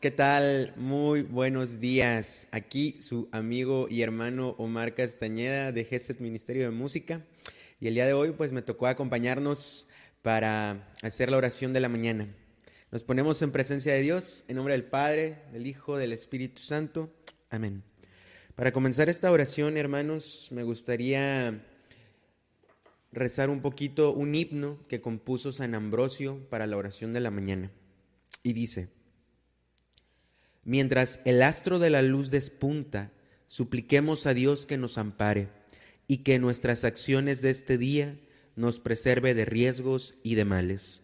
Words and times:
¿qué 0.00 0.10
tal? 0.10 0.72
Muy 0.76 1.20
buenos 1.20 1.78
días. 1.78 2.48
Aquí 2.52 2.96
su 3.02 3.28
amigo 3.32 3.86
y 3.90 4.00
hermano 4.00 4.54
Omar 4.56 4.94
Castañeda 4.94 5.72
de 5.72 5.84
GESET 5.84 6.20
Ministerio 6.20 6.62
de 6.62 6.70
Música. 6.70 7.26
Y 7.80 7.86
el 7.86 7.94
día 7.94 8.06
de 8.06 8.14
hoy 8.14 8.32
pues 8.32 8.50
me 8.50 8.62
tocó 8.62 8.86
acompañarnos 8.86 9.88
para 10.22 10.90
hacer 11.02 11.30
la 11.30 11.36
oración 11.36 11.74
de 11.74 11.80
la 11.80 11.90
mañana. 11.90 12.34
Nos 12.90 13.02
ponemos 13.02 13.42
en 13.42 13.52
presencia 13.52 13.92
de 13.92 14.00
Dios, 14.00 14.44
en 14.48 14.56
nombre 14.56 14.72
del 14.72 14.84
Padre, 14.84 15.42
del 15.52 15.66
Hijo, 15.66 15.98
del 15.98 16.14
Espíritu 16.14 16.62
Santo. 16.62 17.12
Amén. 17.50 17.82
Para 18.54 18.72
comenzar 18.72 19.10
esta 19.10 19.30
oración, 19.30 19.76
hermanos, 19.76 20.48
me 20.50 20.62
gustaría 20.62 21.62
rezar 23.12 23.50
un 23.50 23.60
poquito 23.60 24.14
un 24.14 24.34
himno 24.34 24.78
que 24.88 25.02
compuso 25.02 25.52
San 25.52 25.74
Ambrosio 25.74 26.48
para 26.48 26.66
la 26.66 26.78
oración 26.78 27.12
de 27.12 27.20
la 27.20 27.30
mañana. 27.30 27.70
Y 28.42 28.54
dice, 28.54 28.88
mientras 30.64 31.20
el 31.24 31.42
astro 31.42 31.78
de 31.78 31.90
la 31.90 32.02
luz 32.02 32.30
despunta, 32.30 33.12
supliquemos 33.46 34.26
a 34.26 34.34
Dios 34.34 34.66
que 34.66 34.78
nos 34.78 34.98
ampare 34.98 35.48
y 36.06 36.18
que 36.18 36.38
nuestras 36.38 36.84
acciones 36.84 37.42
de 37.42 37.50
este 37.50 37.78
día 37.78 38.18
nos 38.56 38.78
preserve 38.80 39.34
de 39.34 39.44
riesgos 39.44 40.14
y 40.22 40.34
de 40.34 40.44
males. 40.44 41.02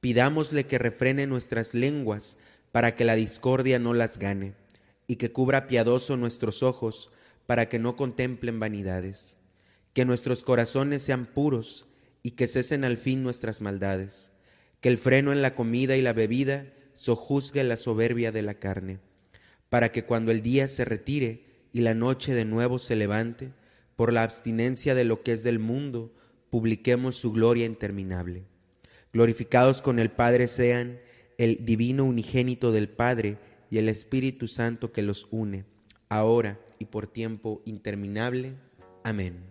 Pidámosle 0.00 0.66
que 0.66 0.78
refrene 0.78 1.26
nuestras 1.26 1.74
lenguas 1.74 2.36
para 2.72 2.94
que 2.94 3.04
la 3.04 3.14
discordia 3.14 3.78
no 3.78 3.94
las 3.94 4.18
gane 4.18 4.54
y 5.06 5.16
que 5.16 5.32
cubra 5.32 5.66
piadoso 5.66 6.16
nuestros 6.16 6.62
ojos 6.62 7.10
para 7.46 7.68
que 7.68 7.78
no 7.78 7.96
contemplen 7.96 8.58
vanidades 8.60 9.36
que 9.92 10.04
nuestros 10.04 10.42
corazones 10.42 11.02
sean 11.02 11.26
puros 11.26 11.86
y 12.22 12.32
que 12.32 12.48
cesen 12.48 12.84
al 12.84 12.96
fin 12.96 13.22
nuestras 13.22 13.60
maldades, 13.60 14.30
que 14.80 14.88
el 14.88 14.98
freno 14.98 15.32
en 15.32 15.42
la 15.42 15.54
comida 15.54 15.96
y 15.96 16.02
la 16.02 16.12
bebida 16.12 16.66
sojuzgue 17.02 17.64
la 17.64 17.76
soberbia 17.76 18.30
de 18.30 18.42
la 18.42 18.54
carne, 18.54 19.00
para 19.68 19.90
que 19.90 20.04
cuando 20.04 20.30
el 20.30 20.40
día 20.40 20.68
se 20.68 20.84
retire 20.84 21.42
y 21.72 21.80
la 21.80 21.94
noche 21.94 22.32
de 22.32 22.44
nuevo 22.44 22.78
se 22.78 22.94
levante, 22.94 23.50
por 23.96 24.12
la 24.12 24.22
abstinencia 24.22 24.94
de 24.94 25.04
lo 25.04 25.24
que 25.24 25.32
es 25.32 25.42
del 25.42 25.58
mundo, 25.58 26.14
publiquemos 26.48 27.16
su 27.16 27.32
gloria 27.32 27.66
interminable. 27.66 28.44
Glorificados 29.12 29.82
con 29.82 29.98
el 29.98 30.12
Padre 30.12 30.46
sean 30.46 31.00
el 31.38 31.64
divino 31.64 32.04
unigénito 32.04 32.70
del 32.70 32.88
Padre 32.88 33.36
y 33.68 33.78
el 33.78 33.88
Espíritu 33.88 34.46
Santo 34.46 34.92
que 34.92 35.02
los 35.02 35.26
une, 35.32 35.64
ahora 36.08 36.60
y 36.78 36.84
por 36.84 37.08
tiempo 37.08 37.62
interminable. 37.64 38.54
Amén. 39.02 39.42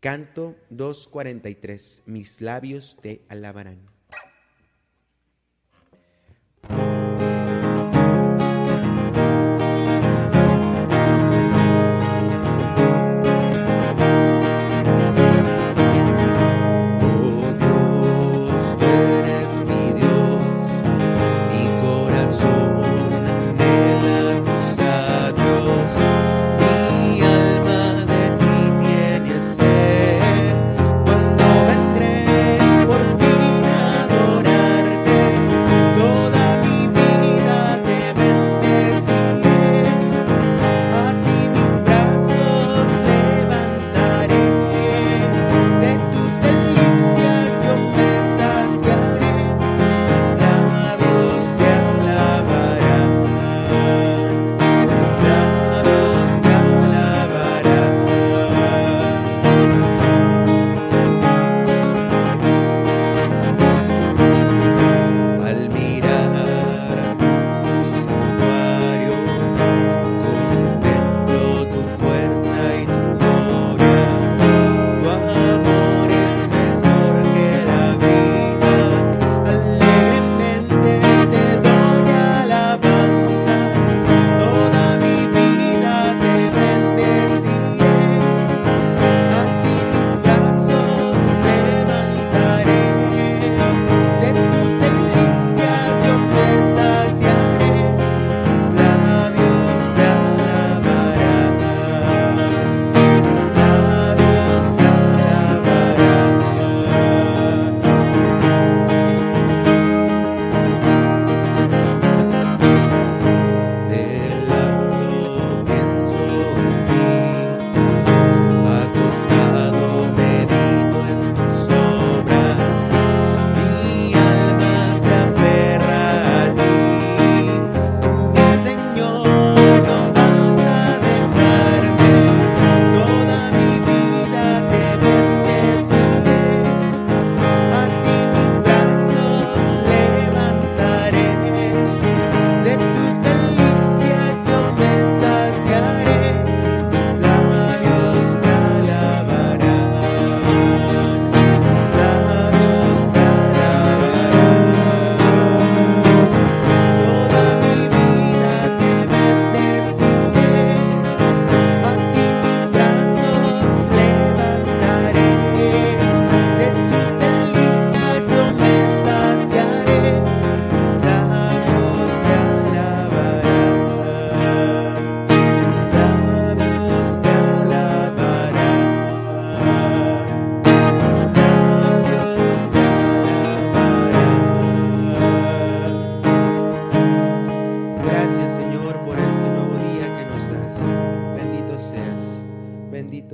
Canto 0.00 0.56
243. 0.70 2.04
Mis 2.06 2.40
labios 2.40 2.98
te 3.02 3.20
alabarán. 3.28 3.91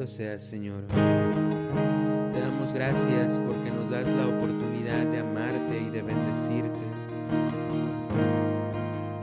Señor. 0.06 0.84
Te 2.32 2.40
damos 2.40 2.72
gracias 2.72 3.40
porque 3.44 3.68
nos 3.68 3.90
das 3.90 4.06
la 4.06 4.28
oportunidad 4.28 5.04
de 5.06 5.18
amarte 5.18 5.80
y 5.80 5.90
de 5.90 6.02
bendecirte, 6.02 6.78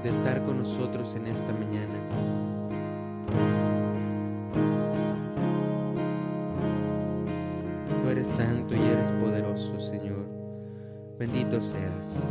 de 0.03 0.09
estar 0.09 0.43
con 0.43 0.57
nosotros 0.57 1.15
en 1.15 1.27
esta 1.27 1.53
mañana. 1.53 1.93
Tú 8.03 8.09
eres 8.09 8.27
santo 8.27 8.75
y 8.75 8.81
eres 8.81 9.11
poderoso, 9.13 9.79
Señor. 9.79 10.25
Bendito 11.17 11.61
seas. 11.61 12.21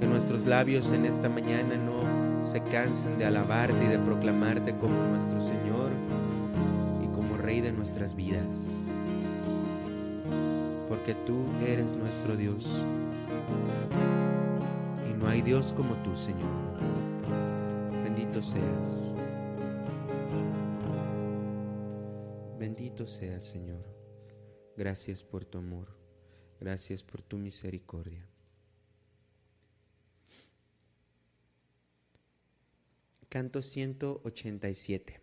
Que 0.00 0.06
nuestros 0.06 0.46
labios 0.46 0.90
en 0.90 1.04
esta 1.04 1.28
mañana 1.28 1.76
no 1.76 2.31
se 2.42 2.60
cansen 2.60 3.18
de 3.18 3.24
alabarte 3.24 3.84
y 3.84 3.88
de 3.88 3.98
proclamarte 3.98 4.76
como 4.76 4.94
nuestro 5.06 5.40
Señor 5.40 5.92
y 7.02 7.06
como 7.14 7.36
Rey 7.36 7.60
de 7.60 7.72
nuestras 7.72 8.16
vidas. 8.16 8.88
Porque 10.88 11.14
tú 11.14 11.44
eres 11.66 11.96
nuestro 11.96 12.36
Dios. 12.36 12.82
Y 15.08 15.14
no 15.14 15.28
hay 15.28 15.40
Dios 15.40 15.72
como 15.76 15.94
tú, 15.96 16.16
Señor. 16.16 16.50
Bendito 18.04 18.42
seas. 18.42 19.14
Bendito 22.58 23.06
seas, 23.06 23.44
Señor. 23.44 23.84
Gracias 24.76 25.22
por 25.22 25.44
tu 25.44 25.58
amor. 25.58 25.96
Gracias 26.60 27.02
por 27.02 27.22
tu 27.22 27.38
misericordia. 27.38 28.31
Canto 33.32 33.62
187. 33.62 35.18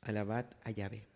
Alabad 0.00 0.56
a 0.64 0.70
Yahvé. 0.70 1.10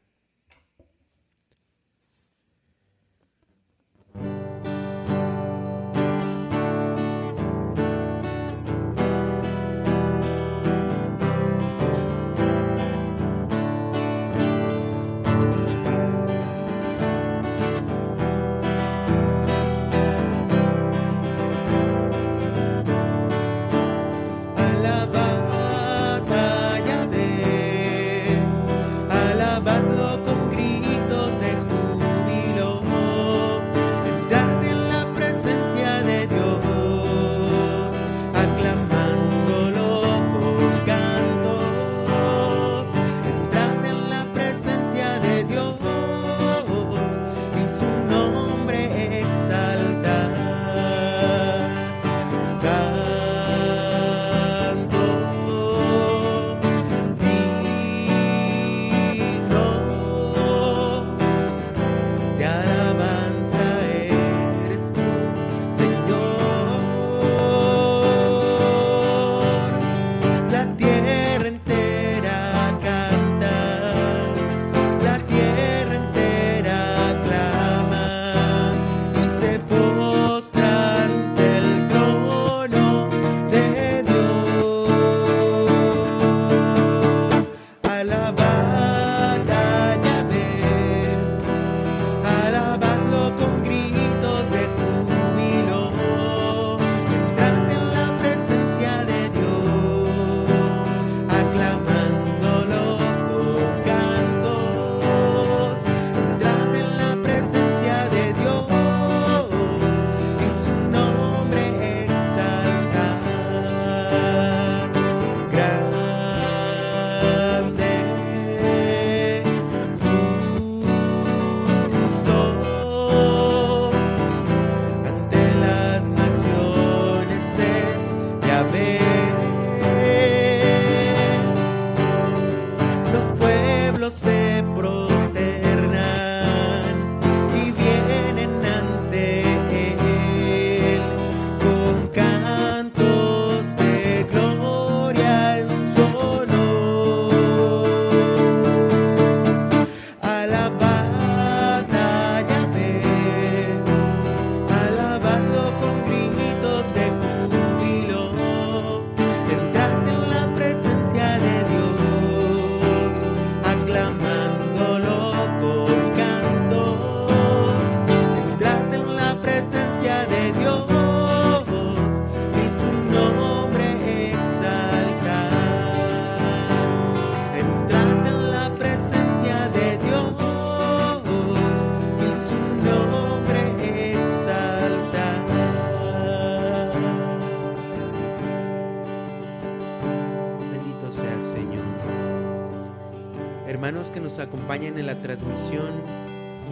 En 194.98 195.06
la 195.06 195.20
transmisión, 195.20 195.90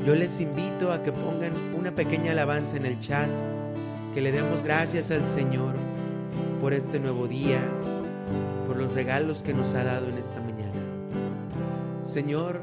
yo 0.06 0.14
les 0.14 0.40
invito 0.40 0.92
a 0.92 1.02
que 1.02 1.12
pongan 1.12 1.52
una 1.76 1.94
pequeña 1.94 2.32
alabanza 2.32 2.76
en 2.76 2.86
el 2.86 3.00
chat, 3.00 3.28
que 4.14 4.20
le 4.20 4.32
demos 4.32 4.62
gracias 4.62 5.10
al 5.10 5.26
Señor 5.26 5.74
por 6.60 6.72
este 6.72 6.98
nuevo 7.00 7.28
día, 7.28 7.60
por 8.66 8.76
los 8.76 8.92
regalos 8.92 9.42
que 9.42 9.54
nos 9.54 9.74
ha 9.74 9.84
dado 9.84 10.08
en 10.08 10.18
esta 10.18 10.40
mañana. 10.40 10.80
Señor, 12.02 12.62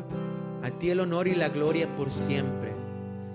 a 0.64 0.70
ti 0.72 0.90
el 0.90 1.00
honor 1.00 1.28
y 1.28 1.36
la 1.36 1.50
gloria 1.50 1.88
por 1.96 2.12
siempre. 2.12 2.74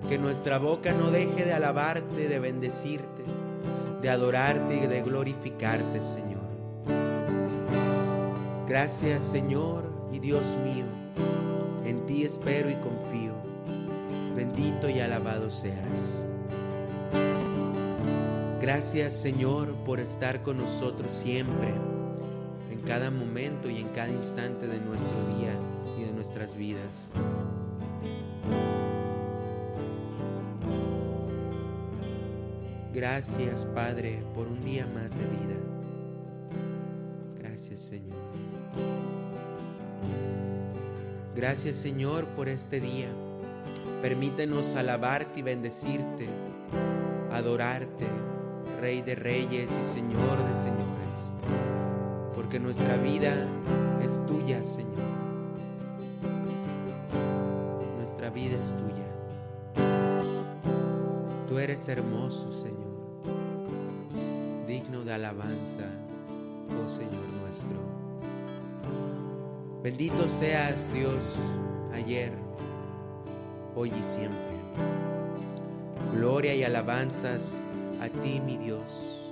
Que 0.07 0.19
nuestra 0.19 0.59
boca 0.59 0.93
no 0.93 1.09
deje 1.09 1.45
de 1.45 1.53
alabarte, 1.53 2.27
de 2.27 2.39
bendecirte, 2.39 3.23
de 4.01 4.09
adorarte 4.09 4.83
y 4.83 4.87
de 4.87 5.01
glorificarte, 5.01 5.99
Señor. 5.99 6.45
Gracias, 8.67 9.23
Señor 9.23 9.91
y 10.11 10.19
Dios 10.19 10.57
mío 10.63 11.04
ti 12.05 12.23
espero 12.23 12.69
y 12.69 12.75
confío. 12.75 13.33
Bendito 14.35 14.89
y 14.89 14.99
alabado 14.99 15.49
seas. 15.49 16.27
Gracias 18.61 19.13
Señor 19.13 19.75
por 19.85 19.99
estar 19.99 20.41
con 20.41 20.57
nosotros 20.57 21.11
siempre, 21.11 21.69
en 22.71 22.81
cada 22.81 23.11
momento 23.11 23.69
y 23.69 23.77
en 23.77 23.89
cada 23.89 24.09
instante 24.09 24.67
de 24.67 24.79
nuestro 24.79 25.15
día 25.37 25.53
y 25.97 26.03
de 26.03 26.11
nuestras 26.11 26.55
vidas. 26.55 27.11
Gracias 32.93 33.65
Padre 33.65 34.23
por 34.33 34.47
un 34.47 34.63
día 34.63 34.87
más 34.87 35.15
de 35.17 35.23
vida. 35.23 35.59
Gracias 37.39 37.81
Señor. 37.81 38.44
Gracias 41.35 41.75
Señor 41.75 42.27
por 42.27 42.47
este 42.47 42.79
día. 42.79 43.09
Permítenos 44.01 44.75
alabarte 44.75 45.41
y 45.41 45.43
bendecirte, 45.43 46.29
adorarte, 47.29 48.07
Rey 48.79 49.01
de 49.01 49.15
Reyes 49.15 49.69
y 49.81 49.83
Señor 49.83 50.37
de 50.47 50.57
Señores, 50.57 51.33
porque 52.35 52.57
nuestra 52.57 52.95
vida 52.95 53.33
es 54.01 54.25
tuya, 54.25 54.63
Señor. 54.63 55.03
Nuestra 57.97 58.29
vida 58.29 58.57
es 58.57 58.73
tuya. 58.73 59.83
Tú 61.49 61.59
eres 61.59 61.85
hermoso, 61.89 62.49
Señor, 62.49 62.77
digno 64.67 65.03
de 65.03 65.13
alabanza, 65.13 65.83
oh 66.81 66.87
Señor 66.87 67.27
nuestro. 67.41 68.04
Bendito 69.85 70.27
seas 70.27 70.91
Dios 70.91 71.37
ayer, 71.93 72.31
hoy 73.75 73.89
y 73.89 74.01
siempre. 74.01 74.57
Gloria 76.11 76.55
y 76.55 76.63
alabanzas 76.63 77.61
a 78.01 78.09
ti, 78.09 78.41
mi 78.43 78.57
Dios, 78.57 79.31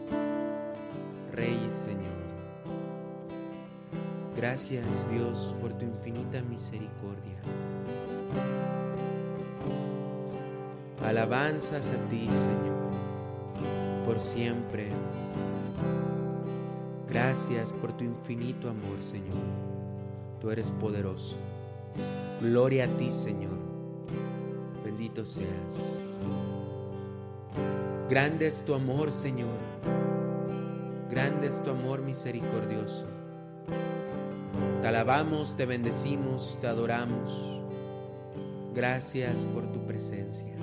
Rey 1.31 1.60
y 1.67 1.72
Señor. 1.72 2.13
Gracias, 4.38 5.10
Dios, 5.10 5.55
por 5.60 5.74
tu 5.74 5.86
infinita 5.86 6.43
misericordia. 6.43 7.39
Alabanzas 11.03 11.89
a 11.89 12.10
ti, 12.12 12.29
Señor, 12.29 12.91
por 14.05 14.19
siempre. 14.19 14.91
Gracias 17.10 17.74
por 17.74 17.91
tu 17.93 18.03
infinito 18.03 18.69
amor, 18.69 19.01
Señor. 19.01 19.73
Tú 20.43 20.51
eres 20.51 20.71
poderoso. 20.71 21.38
Gloria 22.41 22.83
a 22.83 22.88
ti, 22.88 23.09
Señor. 23.12 23.57
Bendito 24.83 25.25
seas. 25.25 26.19
Grande 28.09 28.47
es 28.47 28.62
tu 28.65 28.75
amor, 28.75 29.09
Señor. 29.13 29.57
Grande 31.09 31.47
es 31.47 31.63
tu 31.63 31.69
amor 31.69 32.01
misericordioso. 32.01 33.05
Te 34.81 34.88
alabamos, 34.89 35.55
te 35.55 35.65
bendecimos, 35.65 36.57
te 36.59 36.67
adoramos. 36.67 37.62
Gracias 38.75 39.45
por 39.45 39.71
tu 39.71 39.85
presencia. 39.85 40.57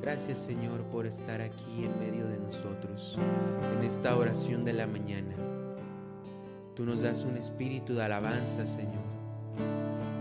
Gracias 0.00 0.38
Señor 0.38 0.84
por 0.84 1.06
estar 1.06 1.40
aquí 1.40 1.82
en 1.82 1.98
medio 1.98 2.28
de 2.28 2.38
nosotros 2.38 3.18
en 3.76 3.84
esta 3.84 4.14
oración 4.14 4.64
de 4.64 4.74
la 4.74 4.86
mañana. 4.86 5.53
Tú 6.74 6.84
nos 6.84 7.02
das 7.02 7.24
un 7.24 7.36
espíritu 7.36 7.94
de 7.94 8.02
alabanza, 8.02 8.66
Señor. 8.66 9.04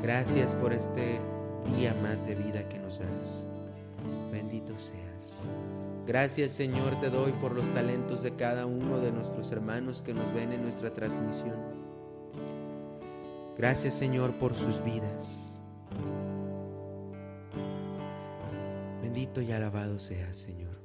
Gracias 0.02 0.54
por 0.54 0.74
este 0.74 1.20
día 1.78 1.96
más 2.02 2.26
de 2.26 2.36
vida 2.36 2.68
que 2.70 2.78
nos 2.78 3.00
das. 3.00 3.44
Bendito 4.32 4.78
seas. 4.78 5.40
Gracias 6.06 6.52
Señor 6.52 7.00
te 7.00 7.10
doy 7.10 7.32
por 7.32 7.54
los 7.54 7.72
talentos 7.74 8.22
de 8.24 8.36
cada 8.36 8.66
uno 8.66 9.00
de 9.00 9.12
nuestros 9.12 9.52
hermanos 9.54 10.02
que 10.02 10.14
nos 10.14 10.34
ven 10.34 10.52
en 10.52 10.62
nuestra 10.62 10.94
transmisión. 10.94 11.56
Gracias 13.58 13.94
Señor 13.94 14.34
por 14.34 14.54
sus 14.54 14.84
vidas. 14.84 15.62
Bendito 19.02 19.42
y 19.42 19.54
alabado 19.54 19.98
seas 19.98 20.38
Señor. 20.38 20.83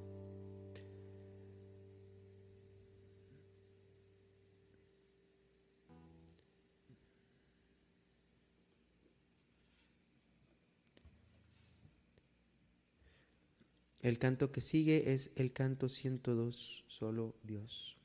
El 14.01 14.19
canto 14.19 14.53
que 14.53 14.61
sigue 14.61 15.13
es 15.13 15.33
el 15.37 15.53
canto 15.53 15.89
102, 15.89 16.85
solo 16.87 17.35
Dios. 17.43 17.97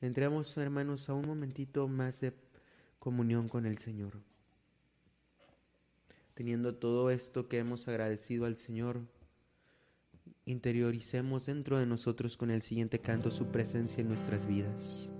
Entremos, 0.00 0.56
hermanos, 0.58 1.08
a 1.08 1.14
un 1.14 1.26
momentito 1.26 1.88
más 1.88 2.20
de 2.20 2.34
comunión 2.98 3.48
con 3.48 3.64
el 3.64 3.78
Señor. 3.78 4.20
Teniendo 6.34 6.74
todo 6.76 7.10
esto 7.10 7.48
que 7.48 7.58
hemos 7.58 7.88
agradecido 7.88 8.44
al 8.44 8.56
Señor, 8.56 9.00
interioricemos 10.44 11.46
dentro 11.46 11.78
de 11.78 11.86
nosotros 11.86 12.36
con 12.36 12.50
el 12.50 12.62
siguiente 12.62 13.00
canto 13.00 13.30
su 13.30 13.46
presencia 13.46 14.02
en 14.02 14.08
nuestras 14.08 14.46
vidas. 14.46 15.12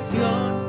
diversión. 0.00 0.59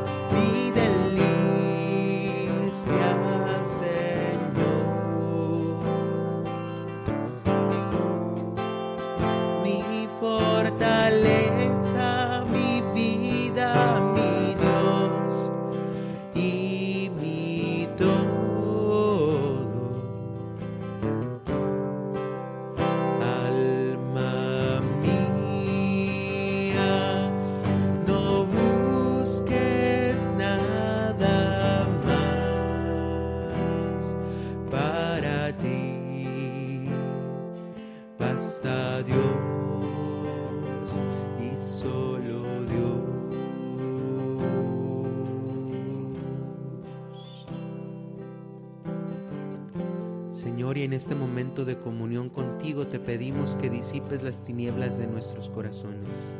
De 51.66 51.78
comunión 51.78 52.30
contigo 52.30 52.88
te 52.88 53.00
pedimos 53.00 53.56
que 53.56 53.70
disipes 53.70 54.24
las 54.24 54.44
tinieblas 54.44 54.98
de 54.98 55.08
nuestros 55.08 55.50
corazones, 55.50 56.38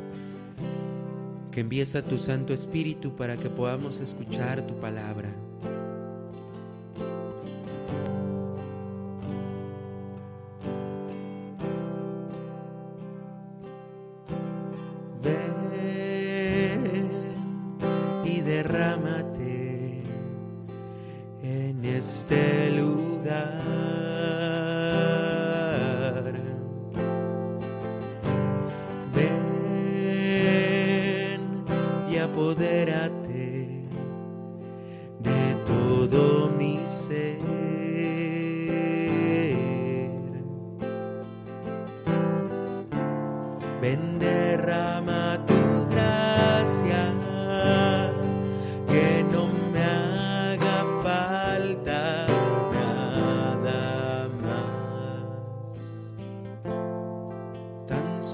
que 1.50 1.60
envíes 1.60 1.94
a 1.94 2.02
tu 2.02 2.18
Santo 2.18 2.52
Espíritu 2.52 3.14
para 3.14 3.36
que 3.36 3.50
podamos 3.50 4.00
escuchar 4.00 4.66
tu 4.66 4.78
palabra. 4.80 5.34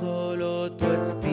Solo 0.00 0.70
tu 0.70 0.84
espíritu 0.92 1.27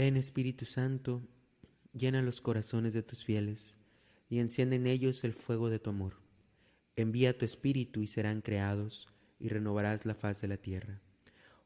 Ven 0.00 0.16
Espíritu 0.16 0.64
Santo, 0.64 1.20
llena 1.92 2.22
los 2.22 2.40
corazones 2.40 2.94
de 2.94 3.02
tus 3.02 3.22
fieles 3.22 3.76
y 4.30 4.38
enciende 4.38 4.76
en 4.76 4.86
ellos 4.86 5.24
el 5.24 5.34
fuego 5.34 5.68
de 5.68 5.78
tu 5.78 5.90
amor. 5.90 6.14
Envía 6.96 7.36
tu 7.36 7.44
Espíritu 7.44 8.00
y 8.00 8.06
serán 8.06 8.40
creados 8.40 9.08
y 9.38 9.48
renovarás 9.48 10.06
la 10.06 10.14
faz 10.14 10.40
de 10.40 10.48
la 10.48 10.56
tierra. 10.56 11.02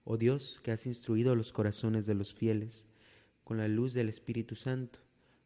Oh 0.03 0.17
Dios, 0.17 0.59
que 0.65 0.73
has 0.73 0.85
instruido 0.85 1.37
los 1.37 1.53
corazones 1.53 2.07
de 2.07 2.15
los 2.15 2.35
fieles 2.35 2.89
con 3.45 3.57
la 3.57 3.69
luz 3.69 3.93
del 3.93 4.09
Espíritu 4.09 4.57
Santo, 4.57 4.99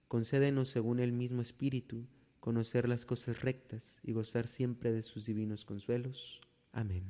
concédenos 0.08 0.70
según 0.70 0.98
el 0.98 1.12
mismo 1.12 1.42
Espíritu 1.42 2.06
conocer 2.40 2.88
las 2.88 3.04
cosas 3.04 3.42
rectas 3.42 3.98
y 4.02 4.12
gozar 4.12 4.46
siempre 4.46 4.92
de 4.92 5.02
sus 5.02 5.26
divinos 5.26 5.66
consuelos. 5.66 6.40
Amén. 6.72 7.04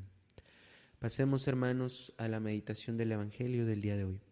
Pasemos, 0.99 1.47
hermanos, 1.47 2.15
a 2.19 2.27
la 2.27 2.41
meditación 2.41 2.97
del 2.97 3.13
Evangelio 3.13 3.65
del 3.65 3.81
día 3.81 3.97
de 3.97 4.07
hoy. 4.07 4.28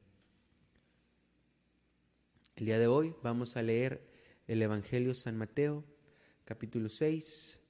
El 2.56 2.64
día 2.64 2.78
de 2.78 2.86
hoy 2.86 3.14
vamos 3.22 3.58
a 3.58 3.62
leer 3.62 4.00
el 4.48 4.62
Evangelio 4.62 5.12
San 5.12 5.36
Mateo, 5.36 5.84
capítulo 6.46 6.88
6, 6.88 7.60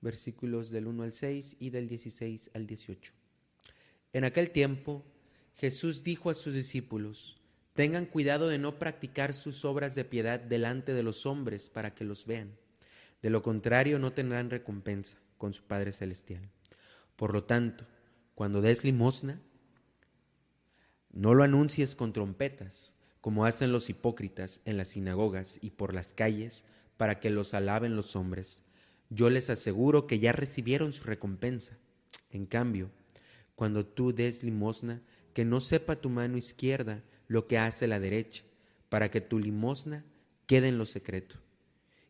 versículos 0.00 0.70
del 0.70 0.86
1 0.86 1.02
al 1.02 1.12
6 1.12 1.56
y 1.58 1.70
del 1.70 1.88
16 1.88 2.52
al 2.54 2.68
18. 2.68 3.12
En 4.12 4.22
aquel 4.22 4.50
tiempo 4.50 5.04
Jesús 5.56 6.04
dijo 6.04 6.30
a 6.30 6.34
sus 6.34 6.54
discípulos, 6.54 7.40
tengan 7.74 8.06
cuidado 8.06 8.46
de 8.46 8.58
no 8.58 8.78
practicar 8.78 9.34
sus 9.34 9.64
obras 9.64 9.96
de 9.96 10.04
piedad 10.04 10.38
delante 10.38 10.94
de 10.94 11.02
los 11.02 11.26
hombres 11.26 11.68
para 11.68 11.96
que 11.96 12.04
los 12.04 12.24
vean. 12.24 12.56
De 13.22 13.30
lo 13.30 13.42
contrario 13.42 13.98
no 13.98 14.12
tendrán 14.12 14.50
recompensa 14.50 15.18
con 15.36 15.52
su 15.52 15.64
Padre 15.64 15.90
Celestial. 15.90 16.48
Por 17.16 17.32
lo 17.32 17.42
tanto, 17.42 17.86
cuando 18.36 18.60
des 18.60 18.84
limosna, 18.84 19.40
no 21.10 21.34
lo 21.34 21.42
anuncies 21.42 21.96
con 21.96 22.12
trompetas 22.12 22.94
como 23.28 23.44
hacen 23.44 23.72
los 23.72 23.90
hipócritas 23.90 24.62
en 24.64 24.78
las 24.78 24.88
sinagogas 24.88 25.58
y 25.60 25.68
por 25.68 25.92
las 25.92 26.14
calles, 26.14 26.64
para 26.96 27.20
que 27.20 27.28
los 27.28 27.52
alaben 27.52 27.94
los 27.94 28.16
hombres. 28.16 28.62
Yo 29.10 29.28
les 29.28 29.50
aseguro 29.50 30.06
que 30.06 30.18
ya 30.18 30.32
recibieron 30.32 30.94
su 30.94 31.04
recompensa. 31.04 31.76
En 32.30 32.46
cambio, 32.46 32.90
cuando 33.54 33.84
tú 33.84 34.14
des 34.14 34.42
limosna, 34.42 35.02
que 35.34 35.44
no 35.44 35.60
sepa 35.60 35.96
tu 35.96 36.08
mano 36.08 36.38
izquierda 36.38 37.04
lo 37.26 37.46
que 37.46 37.58
hace 37.58 37.86
la 37.86 38.00
derecha, 38.00 38.44
para 38.88 39.10
que 39.10 39.20
tu 39.20 39.38
limosna 39.38 40.06
quede 40.46 40.68
en 40.68 40.78
lo 40.78 40.86
secreto. 40.86 41.36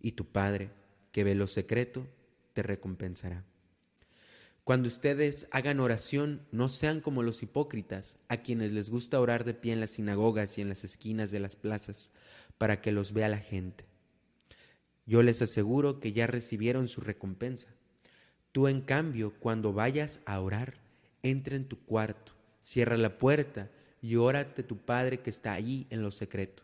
Y 0.00 0.12
tu 0.12 0.24
Padre, 0.24 0.70
que 1.10 1.24
ve 1.24 1.34
lo 1.34 1.48
secreto, 1.48 2.06
te 2.52 2.62
recompensará. 2.62 3.44
Cuando 4.68 4.88
ustedes 4.88 5.48
hagan 5.50 5.80
oración, 5.80 6.42
no 6.52 6.68
sean 6.68 7.00
como 7.00 7.22
los 7.22 7.42
hipócritas, 7.42 8.18
a 8.28 8.42
quienes 8.42 8.70
les 8.70 8.90
gusta 8.90 9.18
orar 9.18 9.44
de 9.44 9.54
pie 9.54 9.72
en 9.72 9.80
las 9.80 9.92
sinagogas 9.92 10.58
y 10.58 10.60
en 10.60 10.68
las 10.68 10.84
esquinas 10.84 11.30
de 11.30 11.40
las 11.40 11.56
plazas, 11.56 12.10
para 12.58 12.82
que 12.82 12.92
los 12.92 13.14
vea 13.14 13.30
la 13.30 13.38
gente. 13.38 13.86
Yo 15.06 15.22
les 15.22 15.40
aseguro 15.40 16.00
que 16.00 16.12
ya 16.12 16.26
recibieron 16.26 16.86
su 16.86 17.00
recompensa. 17.00 17.68
Tú, 18.52 18.68
en 18.68 18.82
cambio, 18.82 19.32
cuando 19.40 19.72
vayas 19.72 20.20
a 20.26 20.38
orar, 20.38 20.74
entra 21.22 21.56
en 21.56 21.64
tu 21.64 21.82
cuarto, 21.86 22.32
cierra 22.60 22.98
la 22.98 23.16
puerta 23.16 23.70
y 24.02 24.16
órate 24.16 24.62
tu 24.64 24.76
Padre 24.76 25.20
que 25.20 25.30
está 25.30 25.54
allí 25.54 25.86
en 25.88 26.02
lo 26.02 26.10
secreto, 26.10 26.62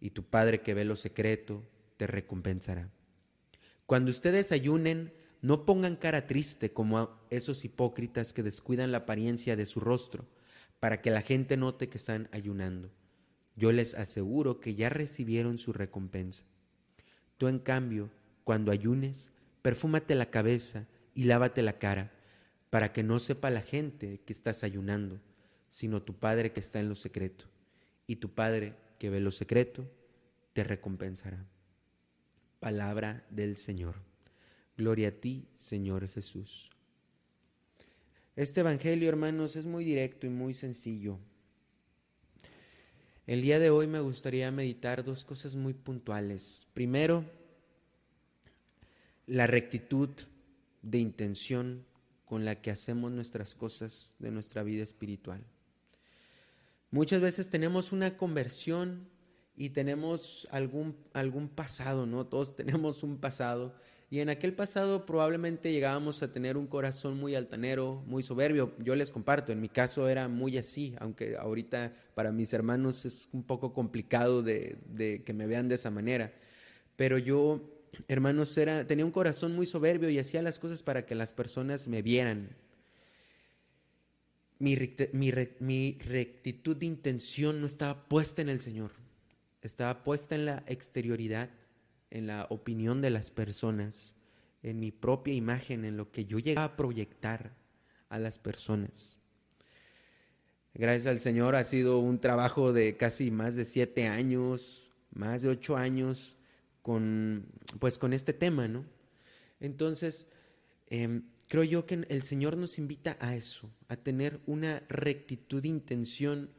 y 0.00 0.08
tu 0.08 0.22
Padre 0.22 0.62
que 0.62 0.72
ve 0.72 0.86
lo 0.86 0.96
secreto 0.96 1.62
te 1.98 2.06
recompensará. 2.06 2.88
Cuando 3.84 4.10
ustedes 4.10 4.52
ayunen, 4.52 5.12
no 5.42 5.66
pongan 5.66 5.96
cara 5.96 6.28
triste 6.28 6.72
como 6.72 7.10
esos 7.28 7.64
hipócritas 7.64 8.32
que 8.32 8.44
descuidan 8.44 8.92
la 8.92 8.98
apariencia 8.98 9.56
de 9.56 9.66
su 9.66 9.80
rostro 9.80 10.24
para 10.78 11.02
que 11.02 11.10
la 11.10 11.20
gente 11.20 11.56
note 11.56 11.88
que 11.88 11.98
están 11.98 12.28
ayunando. 12.30 12.90
Yo 13.56 13.72
les 13.72 13.94
aseguro 13.94 14.60
que 14.60 14.76
ya 14.76 14.88
recibieron 14.88 15.58
su 15.58 15.72
recompensa. 15.72 16.44
Tú, 17.38 17.48
en 17.48 17.58
cambio, 17.58 18.08
cuando 18.44 18.70
ayunes, 18.70 19.32
perfúmate 19.62 20.14
la 20.14 20.30
cabeza 20.30 20.86
y 21.12 21.24
lávate 21.24 21.62
la 21.62 21.78
cara, 21.78 22.12
para 22.70 22.92
que 22.92 23.02
no 23.02 23.18
sepa 23.18 23.50
la 23.50 23.62
gente 23.62 24.20
que 24.24 24.32
estás 24.32 24.62
ayunando, 24.62 25.20
sino 25.68 26.02
tu 26.02 26.14
Padre 26.14 26.52
que 26.52 26.60
está 26.60 26.78
en 26.78 26.88
lo 26.88 26.94
secreto. 26.94 27.46
Y 28.06 28.16
tu 28.16 28.30
Padre 28.30 28.76
que 28.98 29.10
ve 29.10 29.18
lo 29.18 29.32
secreto, 29.32 29.90
te 30.52 30.62
recompensará. 30.62 31.44
Palabra 32.60 33.26
del 33.28 33.56
Señor. 33.56 34.11
Gloria 34.82 35.10
a 35.10 35.12
ti, 35.12 35.46
Señor 35.54 36.08
Jesús. 36.08 36.68
Este 38.34 38.58
Evangelio, 38.58 39.08
hermanos, 39.08 39.54
es 39.54 39.64
muy 39.64 39.84
directo 39.84 40.26
y 40.26 40.28
muy 40.28 40.54
sencillo. 40.54 41.20
El 43.28 43.42
día 43.42 43.60
de 43.60 43.70
hoy 43.70 43.86
me 43.86 44.00
gustaría 44.00 44.50
meditar 44.50 45.04
dos 45.04 45.24
cosas 45.24 45.54
muy 45.54 45.72
puntuales. 45.72 46.66
Primero, 46.74 47.24
la 49.28 49.46
rectitud 49.46 50.08
de 50.82 50.98
intención 50.98 51.86
con 52.24 52.44
la 52.44 52.60
que 52.60 52.72
hacemos 52.72 53.12
nuestras 53.12 53.54
cosas 53.54 54.16
de 54.18 54.32
nuestra 54.32 54.64
vida 54.64 54.82
espiritual. 54.82 55.44
Muchas 56.90 57.20
veces 57.20 57.50
tenemos 57.50 57.92
una 57.92 58.16
conversión 58.16 59.08
y 59.54 59.70
tenemos 59.70 60.48
algún, 60.50 60.96
algún 61.12 61.48
pasado, 61.48 62.04
¿no? 62.04 62.26
Todos 62.26 62.56
tenemos 62.56 63.04
un 63.04 63.18
pasado 63.18 63.76
y 64.12 64.20
en 64.20 64.28
aquel 64.28 64.52
pasado 64.52 65.06
probablemente 65.06 65.72
llegábamos 65.72 66.22
a 66.22 66.30
tener 66.30 66.58
un 66.58 66.66
corazón 66.66 67.16
muy 67.16 67.34
altanero, 67.34 68.04
muy 68.06 68.22
soberbio. 68.22 68.74
Yo 68.78 68.94
les 68.94 69.10
comparto, 69.10 69.52
en 69.52 69.60
mi 69.62 69.70
caso 69.70 70.06
era 70.06 70.28
muy 70.28 70.58
así, 70.58 70.94
aunque 70.98 71.34
ahorita 71.38 71.96
para 72.14 72.30
mis 72.30 72.52
hermanos 72.52 73.06
es 73.06 73.30
un 73.32 73.42
poco 73.42 73.72
complicado 73.72 74.42
de, 74.42 75.22
que 75.24 75.32
me 75.32 75.46
vean 75.46 75.66
de 75.70 75.76
esa 75.76 75.90
manera. 75.90 76.30
Pero 76.94 77.16
yo 77.16 77.86
hermanos, 78.06 78.54
tenía 78.86 79.06
un 79.06 79.12
corazón 79.12 79.56
muy 79.56 79.64
soberbio 79.64 80.10
y 80.10 80.18
hacía 80.18 80.42
las 80.42 80.58
cosas 80.58 80.82
para 80.82 81.06
que 81.06 81.14
las 81.14 81.32
personas 81.32 81.88
me 81.88 82.02
vieran. 82.02 82.54
Mi, 84.58 84.76
mi 85.58 85.98
rectitud 86.00 86.76
de 86.76 86.84
intención 86.84 87.62
no 87.62 87.66
estaba 87.66 88.10
puesta 88.10 88.42
en 88.42 88.50
el 88.50 88.60
Señor, 88.60 88.90
estaba 89.62 90.04
puesta 90.04 90.34
en 90.34 90.44
la 90.44 90.64
exterioridad, 90.66 91.48
en 92.12 92.26
la 92.26 92.46
opinión 92.50 93.00
de 93.00 93.08
las 93.08 93.30
personas, 93.30 94.14
en 94.62 94.78
mi 94.78 94.92
propia 94.92 95.32
imagen, 95.32 95.86
en 95.86 95.96
lo 95.96 96.12
que 96.12 96.26
yo 96.26 96.38
llegaba 96.38 96.66
a 96.66 96.76
proyectar 96.76 97.56
a 98.10 98.18
las 98.18 98.38
personas. 98.38 99.18
Gracias 100.74 101.06
al 101.06 101.20
Señor 101.20 101.56
ha 101.56 101.64
sido 101.64 101.98
un 101.98 102.20
trabajo 102.20 102.74
de 102.74 102.98
casi 102.98 103.30
más 103.30 103.56
de 103.56 103.64
siete 103.64 104.08
años, 104.08 104.90
más 105.10 105.40
de 105.40 105.48
ocho 105.48 105.76
años 105.78 106.36
con, 106.82 107.46
pues, 107.78 107.96
con 107.98 108.12
este 108.12 108.34
tema, 108.34 108.68
¿no? 108.68 108.84
Entonces, 109.58 110.30
em, 110.88 111.22
creo 111.48 111.64
yo 111.64 111.86
que 111.86 112.04
el 112.08 112.24
Señor 112.24 112.58
nos 112.58 112.78
invita 112.78 113.16
a 113.20 113.34
eso, 113.34 113.70
a 113.88 113.96
tener 113.96 114.40
una 114.46 114.82
rectitud 114.88 115.62
de 115.62 115.68
intención 115.68 116.50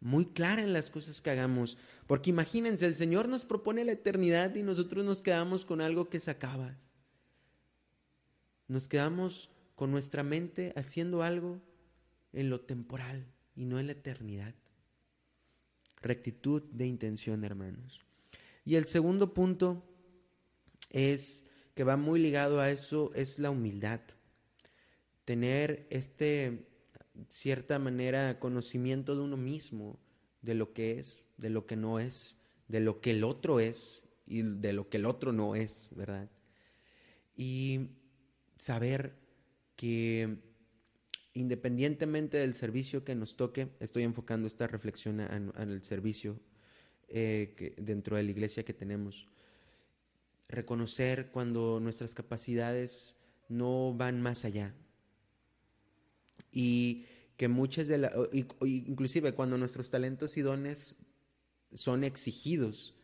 muy 0.00 0.26
clara 0.26 0.62
en 0.62 0.72
las 0.72 0.88
cosas 0.88 1.20
que 1.20 1.30
hagamos. 1.30 1.78
Porque 2.10 2.30
imagínense, 2.30 2.86
el 2.86 2.96
Señor 2.96 3.28
nos 3.28 3.44
propone 3.44 3.84
la 3.84 3.92
eternidad 3.92 4.56
y 4.56 4.64
nosotros 4.64 5.04
nos 5.04 5.22
quedamos 5.22 5.64
con 5.64 5.80
algo 5.80 6.08
que 6.08 6.18
se 6.18 6.32
acaba. 6.32 6.76
Nos 8.66 8.88
quedamos 8.88 9.48
con 9.76 9.92
nuestra 9.92 10.24
mente 10.24 10.72
haciendo 10.74 11.22
algo 11.22 11.60
en 12.32 12.50
lo 12.50 12.62
temporal 12.62 13.28
y 13.54 13.64
no 13.64 13.78
en 13.78 13.86
la 13.86 13.92
eternidad. 13.92 14.56
Rectitud 16.02 16.64
de 16.72 16.88
intención, 16.88 17.44
hermanos. 17.44 18.00
Y 18.64 18.74
el 18.74 18.88
segundo 18.88 19.32
punto 19.32 19.84
es 20.88 21.44
que 21.76 21.84
va 21.84 21.96
muy 21.96 22.18
ligado 22.18 22.58
a 22.58 22.72
eso, 22.72 23.12
es 23.14 23.38
la 23.38 23.50
humildad. 23.50 24.00
Tener 25.24 25.86
este, 25.90 26.66
cierta 27.28 27.78
manera, 27.78 28.40
conocimiento 28.40 29.14
de 29.14 29.22
uno 29.22 29.36
mismo, 29.36 29.96
de 30.42 30.54
lo 30.54 30.72
que 30.72 30.98
es, 30.98 31.22
de 31.40 31.50
lo 31.50 31.66
que 31.66 31.76
no 31.76 31.98
es, 31.98 32.38
de 32.68 32.80
lo 32.80 33.00
que 33.00 33.12
el 33.12 33.24
otro 33.24 33.60
es 33.60 34.04
y 34.26 34.42
de 34.42 34.72
lo 34.72 34.88
que 34.88 34.98
el 34.98 35.06
otro 35.06 35.32
no 35.32 35.54
es, 35.54 35.90
¿verdad? 35.96 36.30
Y 37.36 37.88
saber 38.56 39.16
que 39.76 40.38
independientemente 41.32 42.36
del 42.36 42.54
servicio 42.54 43.04
que 43.04 43.14
nos 43.14 43.36
toque, 43.36 43.68
estoy 43.80 44.02
enfocando 44.02 44.46
esta 44.46 44.66
reflexión 44.66 45.20
al 45.20 45.82
servicio 45.82 46.38
eh, 47.08 47.74
dentro 47.78 48.16
de 48.16 48.24
la 48.24 48.30
iglesia 48.30 48.64
que 48.64 48.74
tenemos. 48.74 49.26
Reconocer 50.48 51.30
cuando 51.30 51.80
nuestras 51.80 52.14
capacidades 52.14 53.16
no 53.48 53.94
van 53.94 54.20
más 54.20 54.44
allá. 54.44 54.74
Y 56.52 57.06
que 57.36 57.48
muchas 57.48 57.88
de 57.88 57.98
las, 57.98 58.12
inclusive 58.32 59.32
cuando 59.32 59.56
nuestros 59.56 59.88
talentos 59.88 60.36
y 60.36 60.42
dones 60.42 60.96
son 61.72 62.04
exigidos, 62.04 62.94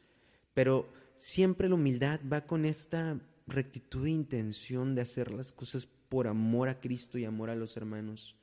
pero 0.54 0.88
siempre 1.14 1.68
la 1.68 1.74
humildad 1.74 2.20
va 2.30 2.46
con 2.46 2.64
esta 2.64 3.20
rectitud 3.46 4.04
de 4.04 4.10
intención 4.10 4.94
de 4.94 5.02
hacer 5.02 5.30
las 5.30 5.52
cosas 5.52 5.86
por 5.86 6.26
amor 6.26 6.68
a 6.68 6.80
Cristo 6.80 7.18
y 7.18 7.24
amor 7.24 7.50
a 7.50 7.56
los 7.56 7.76
hermanos, 7.76 8.36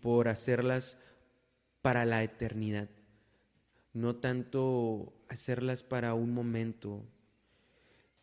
por 0.00 0.28
hacerlas 0.28 1.00
para 1.82 2.04
la 2.04 2.22
eternidad, 2.22 2.88
no 3.92 4.16
tanto 4.16 5.12
hacerlas 5.28 5.82
para 5.82 6.14
un 6.14 6.32
momento. 6.32 7.04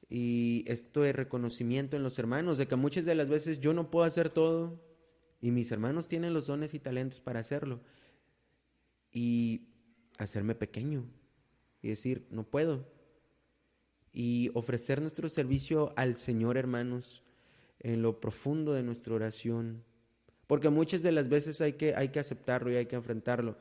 Y 0.09 0.63
esto 0.67 1.01
de 1.01 1.13
reconocimiento 1.13 1.95
en 1.95 2.03
los 2.03 2.19
hermanos, 2.19 2.57
de 2.57 2.67
que 2.67 2.75
muchas 2.75 3.05
de 3.05 3.15
las 3.15 3.29
veces 3.29 3.59
yo 3.59 3.73
no 3.73 3.89
puedo 3.89 4.05
hacer 4.05 4.29
todo 4.29 4.79
y 5.41 5.51
mis 5.51 5.71
hermanos 5.71 6.07
tienen 6.07 6.33
los 6.33 6.47
dones 6.47 6.73
y 6.73 6.79
talentos 6.79 7.19
para 7.19 7.39
hacerlo. 7.39 7.81
Y 9.11 9.72
hacerme 10.17 10.55
pequeño 10.55 11.05
y 11.81 11.89
decir, 11.89 12.27
no 12.29 12.43
puedo. 12.43 12.87
Y 14.11 14.51
ofrecer 14.53 15.01
nuestro 15.01 15.27
servicio 15.29 15.93
al 15.95 16.15
Señor, 16.15 16.57
hermanos, 16.57 17.23
en 17.79 18.01
lo 18.01 18.19
profundo 18.19 18.73
de 18.73 18.83
nuestra 18.83 19.13
oración. 19.13 19.83
Porque 20.47 20.69
muchas 20.69 21.01
de 21.01 21.11
las 21.11 21.29
veces 21.29 21.61
hay 21.61 21.73
que, 21.73 21.95
hay 21.95 22.09
que 22.09 22.19
aceptarlo 22.19 22.71
y 22.71 22.75
hay 22.75 22.85
que 22.85 22.95
enfrentarlo. 22.95 23.57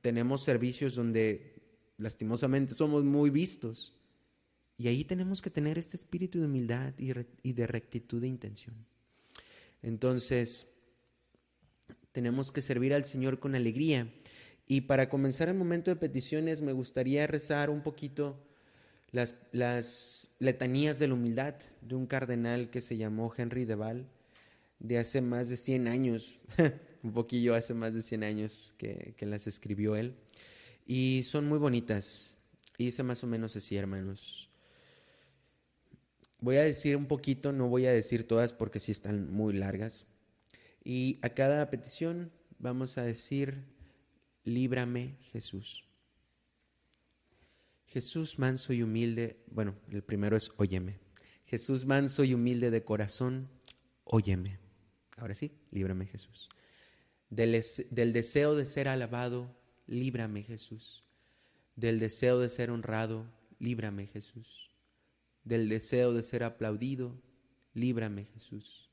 Tenemos 0.00 0.42
servicios 0.42 0.94
donde 0.94 1.54
lastimosamente 1.98 2.74
somos 2.74 3.04
muy 3.04 3.30
vistos. 3.30 3.94
Y 4.78 4.88
ahí 4.88 5.04
tenemos 5.04 5.42
que 5.42 5.50
tener 5.50 5.76
este 5.76 5.96
espíritu 5.96 6.38
de 6.40 6.46
humildad 6.46 6.94
y, 6.98 7.12
y 7.42 7.52
de 7.52 7.66
rectitud 7.66 8.20
de 8.20 8.28
intención. 8.28 8.74
Entonces, 9.82 10.68
tenemos 12.12 12.52
que 12.52 12.62
servir 12.62 12.94
al 12.94 13.04
Señor 13.04 13.38
con 13.38 13.54
alegría. 13.54 14.10
Y 14.70 14.82
para 14.82 15.08
comenzar 15.08 15.48
el 15.48 15.56
momento 15.56 15.90
de 15.90 15.96
peticiones, 15.96 16.62
me 16.62 16.70
gustaría 16.70 17.26
rezar 17.26 17.70
un 17.70 17.82
poquito 17.82 18.38
las, 19.10 19.34
las 19.50 20.28
letanías 20.38 21.00
de 21.00 21.08
la 21.08 21.14
humildad 21.14 21.56
de 21.80 21.96
un 21.96 22.06
cardenal 22.06 22.70
que 22.70 22.80
se 22.80 22.96
llamó 22.96 23.32
Henry 23.36 23.64
de 23.64 23.74
Val, 23.74 24.06
de 24.78 24.98
hace 24.98 25.22
más 25.22 25.48
de 25.48 25.56
100 25.56 25.88
años, 25.88 26.38
un 27.02 27.12
poquillo 27.12 27.56
hace 27.56 27.74
más 27.74 27.94
de 27.94 28.02
100 28.02 28.22
años 28.22 28.76
que, 28.78 29.14
que 29.16 29.26
las 29.26 29.48
escribió 29.48 29.96
él, 29.96 30.14
y 30.86 31.24
son 31.24 31.48
muy 31.48 31.58
bonitas, 31.58 32.36
y 32.78 32.84
dice 32.84 33.02
más 33.02 33.24
o 33.24 33.26
menos 33.26 33.56
así, 33.56 33.76
hermanos. 33.76 34.50
Voy 36.38 36.58
a 36.58 36.62
decir 36.62 36.94
un 36.94 37.06
poquito, 37.06 37.50
no 37.50 37.66
voy 37.66 37.86
a 37.86 37.92
decir 37.92 38.22
todas 38.22 38.52
porque 38.52 38.78
sí 38.78 38.92
están 38.92 39.32
muy 39.32 39.52
largas. 39.52 40.06
Y 40.84 41.18
a 41.22 41.30
cada 41.30 41.68
petición 41.70 42.30
vamos 42.60 42.98
a 42.98 43.02
decir, 43.02 43.64
líbrame 44.44 45.16
Jesús. 45.32 45.84
Jesús 47.86 48.38
manso 48.38 48.72
y 48.72 48.82
humilde, 48.82 49.42
bueno, 49.50 49.76
el 49.90 50.02
primero 50.02 50.36
es 50.36 50.52
óyeme. 50.58 51.00
Jesús 51.44 51.84
manso 51.84 52.22
y 52.22 52.34
humilde 52.34 52.70
de 52.70 52.84
corazón, 52.84 53.48
óyeme. 54.04 54.60
Ahora 55.16 55.34
sí, 55.34 55.58
líbrame 55.72 56.06
Jesús. 56.06 56.48
Del, 57.28 57.60
del, 57.90 58.12
deseo 58.12 58.54
de 58.54 58.66
ser 58.66 58.86
alabado, 58.86 59.56
líbrame 59.88 60.44
Jesús. 60.44 61.04
Del 61.74 61.98
deseo 61.98 62.38
de 62.38 62.48
ser 62.48 62.70
honrado, 62.70 63.26
líbrame 63.58 64.06
Jesús. 64.06 64.70
Del 65.42 65.68
deseo 65.68 66.12
de 66.12 66.22
ser 66.22 66.44
aplaudido, 66.44 67.20
líbrame 67.74 68.26
Jesús. 68.26 68.90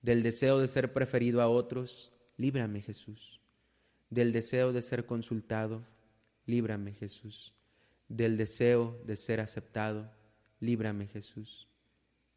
Del 0.00 0.22
deseo 0.22 0.58
de 0.58 0.68
ser 0.68 0.94
preferido 0.94 1.42
a 1.42 1.48
otros, 1.48 2.12
líbrame 2.38 2.80
Jesús. 2.80 3.42
Del 4.10 4.32
deseo 4.32 4.72
de 4.72 4.82
ser 4.82 5.06
consultado, 5.06 5.84
líbrame 6.46 6.92
Jesús 6.92 7.54
del 8.08 8.38
deseo 8.38 9.00
de 9.04 9.16
ser 9.16 9.40
aceptado, 9.40 10.10
líbrame 10.60 11.06
Jesús. 11.06 11.68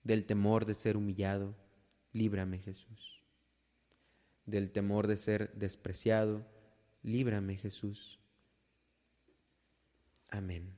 Del 0.04 0.26
temor 0.26 0.66
de 0.66 0.74
ser 0.74 0.98
humillado, 0.98 1.56
líbrame 2.12 2.60
Jesús. 2.60 3.22
Del 4.46 4.72
temor 4.72 5.08
de 5.08 5.18
ser 5.18 5.54
despreciado, 5.54 6.46
líbrame 7.04 7.56
Jesús. 7.56 8.20
Amén. 10.30 10.74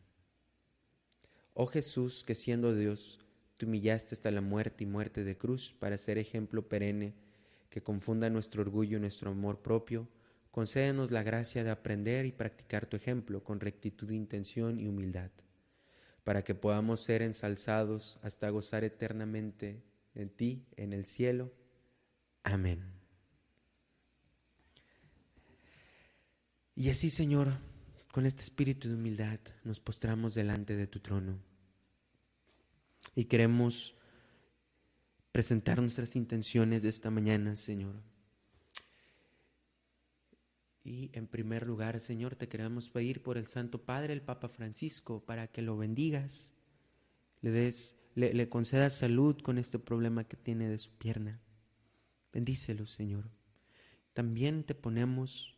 Oh 1.54 1.68
Jesús, 1.68 2.24
que 2.24 2.36
siendo 2.36 2.76
Dios, 2.76 3.20
te 3.58 3.66
humillaste 3.66 4.16
hasta 4.16 4.32
la 4.32 4.42
muerte 4.42 4.84
y 4.84 4.88
muerte 4.88 5.24
de 5.24 5.38
cruz 5.38 5.74
para 5.80 5.98
ser 5.98 6.18
ejemplo 6.18 6.68
perenne 6.68 7.14
que 7.70 7.82
confunda 7.82 8.30
nuestro 8.30 8.62
orgullo 8.62 8.98
y 8.98 9.02
nuestro 9.02 9.32
amor 9.32 9.62
propio, 9.62 10.08
concédenos 10.54 11.10
la 11.10 11.24
gracia 11.24 11.64
de 11.64 11.72
aprender 11.72 12.28
y 12.28 12.32
practicar 12.32 12.86
tu 12.86 12.96
ejemplo 12.96 13.44
con 13.44 13.60
rectitud 13.60 14.08
de 14.08 14.14
intención 14.14 14.80
y 14.80 14.88
humildad, 14.88 15.32
para 16.24 16.44
que 16.44 16.54
podamos 16.54 17.02
ser 17.02 17.24
ensalzados 17.24 18.20
hasta 18.22 18.52
gozar 18.52 18.84
eternamente 18.84 19.82
en 20.14 20.30
ti, 20.30 20.68
en 20.78 20.94
el 20.94 21.08
cielo. 21.08 21.52
Amén. 22.44 22.84
Y 26.76 26.92
así, 26.92 27.10
Señor, 27.10 27.58
con 28.12 28.28
este 28.28 28.44
espíritu 28.44 28.90
de 28.90 28.94
humildad 28.94 29.40
nos 29.64 29.80
postramos 29.80 30.36
delante 30.36 30.76
de 30.76 30.86
tu 30.86 31.00
trono 31.00 31.40
y 33.16 33.26
queremos 33.26 33.96
presentar 35.32 35.82
nuestras 35.82 36.16
intenciones 36.16 36.84
de 36.84 36.90
esta 36.90 37.10
mañana, 37.10 37.56
Señor 37.56 38.13
y 40.84 41.10
en 41.14 41.28
primer 41.28 41.66
lugar, 41.66 42.00
Señor, 42.00 42.36
te 42.36 42.48
queremos 42.48 42.90
pedir 42.90 43.24
por 43.24 43.38
el 43.38 43.48
Santo 43.48 43.84
Padre, 43.84 44.14
el 44.14 44.22
Papa 44.22 44.50
Francisco, 44.50 45.24
para 45.26 45.48
que 45.48 45.62
lo 45.62 45.78
bendigas, 45.78 46.54
le 47.42 47.52
des, 47.52 48.02
le, 48.16 48.34
le 48.34 48.50
concedas 48.50 48.98
salud 48.98 49.38
con 49.42 49.58
este 49.58 49.80
problema 49.80 50.26
que 50.26 50.38
tiene 50.38 50.68
de 50.68 50.78
su 50.78 50.92
pierna. 50.92 51.42
Bendícelo, 52.34 52.86
Señor. 52.86 53.30
También 54.14 54.64
te 54.64 54.76
ponemos 54.76 55.58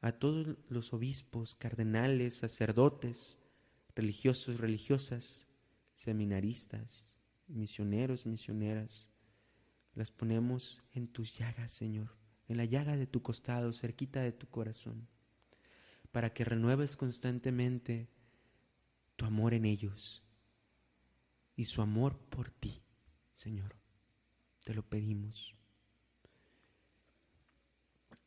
a 0.00 0.12
todos 0.12 0.56
los 0.68 0.92
obispos, 0.92 1.54
cardenales, 1.54 2.34
sacerdotes, 2.34 3.38
religiosos, 3.94 4.58
religiosas, 4.58 5.48
seminaristas, 5.94 7.10
misioneros, 7.46 8.26
misioneras, 8.26 9.10
las 9.94 10.10
ponemos 10.10 10.80
en 10.94 11.08
tus 11.08 11.36
llagas, 11.36 11.72
Señor, 11.72 12.16
en 12.50 12.56
la 12.56 12.64
llaga 12.64 12.96
de 12.96 13.06
tu 13.06 13.22
costado, 13.22 13.72
cerquita 13.72 14.22
de 14.22 14.32
tu 14.32 14.48
corazón, 14.48 15.06
para 16.10 16.34
que 16.34 16.44
renueves 16.44 16.96
constantemente 16.96 18.08
tu 19.14 19.24
amor 19.24 19.54
en 19.54 19.64
ellos 19.64 20.24
y 21.54 21.66
su 21.66 21.80
amor 21.80 22.18
por 22.18 22.50
ti, 22.50 22.82
Señor. 23.36 23.76
Te 24.64 24.74
lo 24.74 24.82
pedimos. 24.82 25.54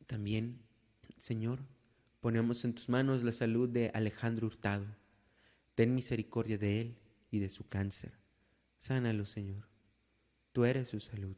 También, 0.06 0.62
Señor, 1.18 1.60
ponemos 2.20 2.64
en 2.64 2.74
tus 2.74 2.88
manos 2.88 3.24
la 3.24 3.32
salud 3.32 3.68
de 3.68 3.90
Alejandro 3.92 4.46
Hurtado. 4.46 4.86
Ten 5.74 5.94
misericordia 5.94 6.56
de 6.56 6.80
él 6.80 6.98
y 7.30 7.40
de 7.40 7.50
su 7.50 7.68
cáncer. 7.68 8.14
Sánalo, 8.78 9.26
Señor. 9.26 9.68
Tú 10.52 10.64
eres 10.64 10.88
su 10.88 11.00
salud. 11.00 11.36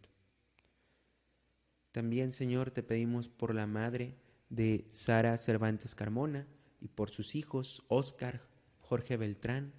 También, 1.96 2.30
Señor, 2.30 2.72
te 2.72 2.82
pedimos 2.82 3.30
por 3.30 3.54
la 3.54 3.66
madre 3.66 4.18
de 4.50 4.84
Sara 4.90 5.38
Cervantes 5.38 5.94
Carmona 5.94 6.46
y 6.78 6.88
por 6.88 7.08
sus 7.08 7.34
hijos 7.34 7.84
Óscar, 7.88 8.46
Jorge 8.80 9.16
Beltrán, 9.16 9.72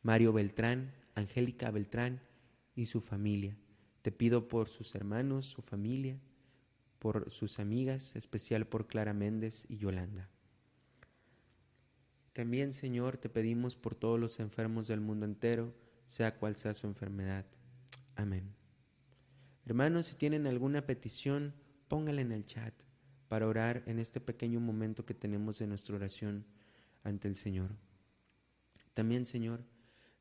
Mario 0.00 0.32
Beltrán, 0.32 0.94
Angélica 1.14 1.70
Beltrán 1.70 2.22
y 2.74 2.86
su 2.86 3.02
familia. 3.02 3.54
Te 4.00 4.10
pido 4.10 4.48
por 4.48 4.70
sus 4.70 4.94
hermanos, 4.94 5.44
su 5.44 5.60
familia, 5.60 6.18
por 6.98 7.30
sus 7.30 7.58
amigas, 7.58 8.16
especial 8.16 8.66
por 8.66 8.86
Clara 8.86 9.12
Méndez 9.12 9.66
y 9.68 9.76
Yolanda. 9.76 10.30
También, 12.32 12.72
Señor, 12.72 13.18
te 13.18 13.28
pedimos 13.28 13.76
por 13.76 13.94
todos 13.94 14.18
los 14.18 14.40
enfermos 14.40 14.88
del 14.88 15.02
mundo 15.02 15.26
entero, 15.26 15.74
sea 16.06 16.34
cual 16.34 16.56
sea 16.56 16.72
su 16.72 16.86
enfermedad. 16.86 17.44
Amén. 18.16 18.57
Hermanos, 19.68 20.06
si 20.06 20.14
tienen 20.16 20.46
alguna 20.46 20.86
petición, 20.86 21.52
póngala 21.88 22.22
en 22.22 22.32
el 22.32 22.46
chat 22.46 22.72
para 23.28 23.46
orar 23.46 23.82
en 23.84 23.98
este 23.98 24.18
pequeño 24.18 24.60
momento 24.60 25.04
que 25.04 25.12
tenemos 25.12 25.58
de 25.58 25.66
nuestra 25.66 25.94
oración 25.94 26.46
ante 27.04 27.28
el 27.28 27.36
Señor. 27.36 27.76
También, 28.94 29.26
Señor, 29.26 29.62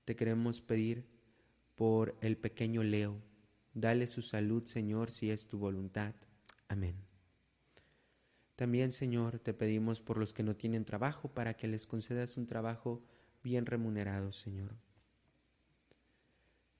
te 0.03 0.17
queremos 0.17 0.59
pedir 0.59 1.05
por 1.75 2.17
el 2.19 2.35
pequeño 2.35 2.83
Leo. 2.83 3.21
Dale 3.73 4.07
su 4.07 4.21
salud, 4.21 4.65
Señor, 4.65 5.11
si 5.11 5.31
es 5.31 5.47
tu 5.47 5.57
voluntad. 5.57 6.13
Amén. 6.67 6.97
También, 8.57 8.91
Señor, 8.91 9.39
te 9.39 9.53
pedimos 9.53 10.01
por 10.01 10.17
los 10.17 10.33
que 10.33 10.43
no 10.43 10.57
tienen 10.57 10.83
trabajo 10.83 11.29
para 11.29 11.55
que 11.55 11.69
les 11.69 11.87
concedas 11.87 12.35
un 12.35 12.47
trabajo 12.47 13.01
bien 13.43 13.65
remunerado, 13.65 14.33
Señor. 14.33 14.75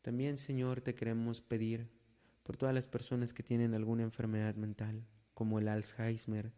También, 0.02 0.38
Señor, 0.38 0.82
te 0.82 0.96
queremos 0.96 1.40
pedir 1.40 1.96
por 2.48 2.56
todas 2.56 2.74
las 2.74 2.88
personas 2.88 3.34
que 3.34 3.44
tienen 3.44 3.74
alguna 3.74 4.04
enfermedad 4.04 4.56
mental, 4.56 5.06
como 5.34 5.60
el 5.60 5.68
Alzheimer, 5.68 6.54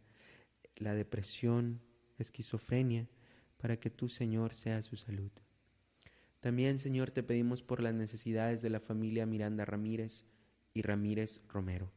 la 0.76 0.94
depresión, 0.94 1.82
esquizofrenia, 2.20 3.10
para 3.58 3.80
que 3.80 3.90
tú, 3.90 4.08
Señor, 4.08 4.54
seas 4.54 4.86
su 4.86 4.98
salud. 4.98 5.32
También, 6.42 6.78
Señor, 6.78 7.10
te 7.10 7.24
pedimos 7.24 7.64
por 7.64 7.82
las 7.82 7.96
necesidades 7.96 8.62
de 8.62 8.70
la 8.70 8.80
familia 8.80 9.26
Miranda 9.26 9.66
Ramírez 9.66 10.28
y 10.76 10.84
Ramírez 10.84 11.42
Romero. 11.48 11.92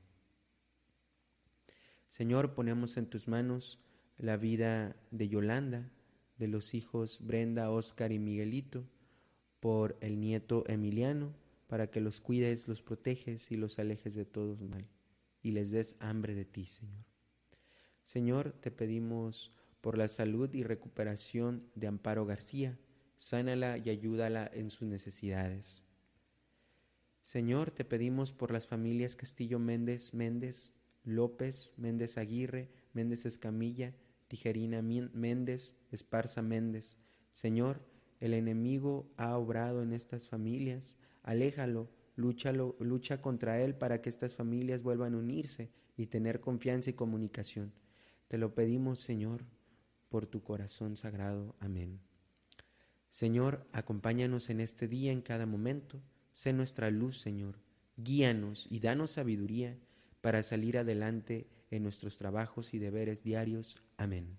Señor, 2.08 2.54
ponemos 2.54 2.96
en 2.96 3.04
tus 3.04 3.28
manos 3.28 3.78
la 4.16 4.38
vida 4.38 4.96
de 5.10 5.28
Yolanda, 5.28 5.90
de 6.38 6.48
los 6.48 6.72
hijos 6.72 7.18
Brenda, 7.20 7.70
Oscar 7.70 8.10
y 8.10 8.18
Miguelito, 8.18 8.88
por 9.60 9.98
el 10.00 10.18
nieto 10.18 10.64
Emiliano, 10.66 11.34
para 11.72 11.90
que 11.90 12.02
los 12.02 12.20
cuides, 12.20 12.68
los 12.68 12.82
proteges 12.82 13.50
y 13.50 13.56
los 13.56 13.78
alejes 13.78 14.12
de 14.12 14.26
todos 14.26 14.60
mal, 14.60 14.86
y 15.42 15.52
les 15.52 15.70
des 15.70 15.96
hambre 16.00 16.34
de 16.34 16.44
ti, 16.44 16.66
Señor. 16.66 17.06
Señor, 18.04 18.52
te 18.60 18.70
pedimos 18.70 19.56
por 19.80 19.96
la 19.96 20.08
salud 20.08 20.52
y 20.52 20.64
recuperación 20.64 21.66
de 21.74 21.86
Amparo 21.86 22.26
García, 22.26 22.78
sánala 23.16 23.78
y 23.78 23.88
ayúdala 23.88 24.50
en 24.52 24.68
sus 24.68 24.86
necesidades. 24.86 25.82
Señor, 27.24 27.70
te 27.70 27.86
pedimos 27.86 28.32
por 28.32 28.52
las 28.52 28.66
familias 28.66 29.16
Castillo 29.16 29.58
Méndez, 29.58 30.12
Méndez, 30.12 30.74
López, 31.04 31.72
Méndez 31.78 32.18
Aguirre, 32.18 32.68
Méndez 32.92 33.24
Escamilla, 33.24 33.94
Tijerina 34.28 34.82
Méndez, 34.82 35.74
Esparza 35.90 36.42
Méndez. 36.42 36.98
Señor, 37.30 37.80
el 38.20 38.34
enemigo 38.34 39.10
ha 39.16 39.38
obrado 39.38 39.82
en 39.82 39.94
estas 39.94 40.28
familias, 40.28 40.98
aléjalo, 41.22 41.90
lúchalo, 42.16 42.76
lucha 42.80 43.20
contra 43.20 43.60
él 43.60 43.74
para 43.74 44.00
que 44.00 44.10
estas 44.10 44.34
familias 44.34 44.82
vuelvan 44.82 45.14
a 45.14 45.18
unirse 45.18 45.70
y 45.96 46.06
tener 46.06 46.40
confianza 46.40 46.90
y 46.90 46.94
comunicación. 46.94 47.72
Te 48.28 48.38
lo 48.38 48.54
pedimos, 48.54 49.00
Señor, 49.00 49.44
por 50.08 50.26
tu 50.26 50.42
corazón 50.42 50.96
sagrado. 50.96 51.54
Amén. 51.60 52.00
Señor, 53.10 53.66
acompáñanos 53.72 54.48
en 54.50 54.60
este 54.60 54.88
día 54.88 55.12
en 55.12 55.20
cada 55.20 55.46
momento. 55.46 56.02
Sé 56.32 56.52
nuestra 56.52 56.90
luz, 56.90 57.18
Señor. 57.18 57.58
Guíanos 57.96 58.66
y 58.70 58.80
danos 58.80 59.12
sabiduría 59.12 59.78
para 60.22 60.42
salir 60.42 60.78
adelante 60.78 61.46
en 61.70 61.82
nuestros 61.82 62.16
trabajos 62.16 62.72
y 62.74 62.78
deberes 62.78 63.22
diarios. 63.22 63.82
Amén. 63.96 64.38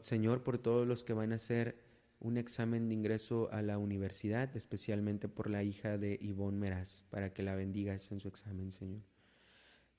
Señor, 0.00 0.42
por 0.42 0.58
todos 0.58 0.86
los 0.86 1.04
que 1.04 1.12
van 1.12 1.32
a 1.32 1.36
hacer 1.36 1.85
un 2.18 2.36
examen 2.38 2.88
de 2.88 2.94
ingreso 2.94 3.50
a 3.52 3.62
la 3.62 3.78
universidad, 3.78 4.56
especialmente 4.56 5.28
por 5.28 5.50
la 5.50 5.62
hija 5.62 5.98
de 5.98 6.18
Ivonne 6.20 6.58
Meraz, 6.58 7.04
para 7.10 7.32
que 7.32 7.42
la 7.42 7.54
bendigas 7.54 8.10
en 8.12 8.20
su 8.20 8.28
examen, 8.28 8.72
Señor. 8.72 9.02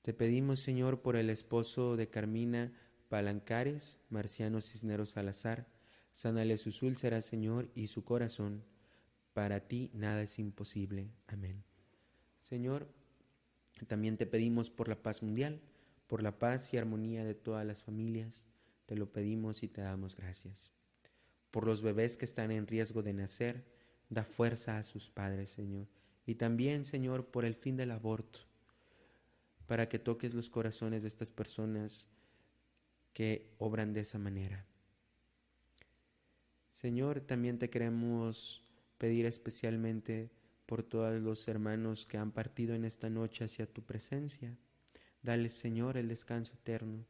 Te 0.01 0.13
pedimos, 0.13 0.60
Señor, 0.60 1.01
por 1.01 1.15
el 1.15 1.30
esposo 1.30 1.95
de 1.95 2.10
Carmina 2.10 2.73
Palancares, 3.10 3.99
Marciano 4.10 4.62
Cisneros 4.62 5.12
Salazar, 5.12 5.67
sánale 6.12 6.58
sus 6.58 6.82
úlceras, 6.82 7.25
Señor, 7.25 7.69
y 7.75 7.88
su 7.88 8.03
corazón. 8.03 8.63
Para 9.34 9.67
ti 9.67 9.91
nada 9.93 10.23
es 10.23 10.39
imposible. 10.39 11.12
Amén. 11.27 11.63
Señor, 12.41 12.88
también 13.86 14.17
te 14.17 14.25
pedimos 14.25 14.71
por 14.71 14.88
la 14.88 15.01
paz 15.03 15.21
mundial, 15.21 15.62
por 16.08 16.23
la 16.23 16.39
paz 16.39 16.73
y 16.73 16.77
armonía 16.77 17.23
de 17.23 17.36
todas 17.36 17.65
las 17.65 17.84
familias. 17.84 18.47
Te 18.86 18.95
lo 18.95 19.12
pedimos 19.12 19.62
y 19.62 19.67
te 19.67 19.82
damos 19.82 20.15
gracias. 20.15 20.73
Por 21.58 21.65
los 21.65 21.82
bebés 21.82 22.17
que 22.17 22.26
están 22.26 22.52
en 22.52 22.67
riesgo 22.67 23.02
de 23.02 23.13
nacer, 23.13 23.65
da 24.12 24.24
fuerza 24.24 24.78
a 24.78 24.84
sus 24.84 25.10
padres, 25.10 25.50
Señor. 25.50 25.88
Y 26.28 26.36
también, 26.36 26.86
Señor, 26.86 27.32
por 27.32 27.46
el 27.46 27.56
fin 27.56 27.76
del 27.76 27.89
aborto, 27.89 28.41
para 29.65 29.89
que 29.89 29.98
toques 29.98 30.36
los 30.36 30.52
corazones 30.52 31.02
de 31.02 31.08
estas 31.08 31.32
personas 31.32 32.10
que 33.12 33.56
obran 33.58 33.91
de 33.91 34.02
esa 34.02 34.20
manera. 34.20 34.67
Señor, 36.74 37.22
también 37.22 37.58
te 37.58 37.72
queremos 37.72 38.63
pedir 39.00 39.26
especialmente 39.26 40.30
por 40.67 40.84
todos 40.84 41.20
los 41.20 41.48
hermanos 41.48 42.06
que 42.06 42.20
han 42.20 42.34
partido 42.34 42.76
en 42.76 42.86
esta 42.86 43.10
noche 43.10 43.46
hacia 43.46 43.65
tu 43.65 43.82
presencia. 43.82 44.56
Dale, 45.24 45.50
Señor, 45.50 45.98
el 45.98 46.08
descanso 46.08 46.54
eterno 46.54 47.04